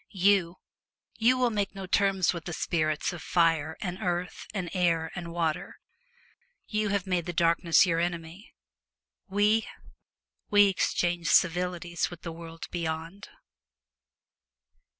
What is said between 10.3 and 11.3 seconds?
we exchange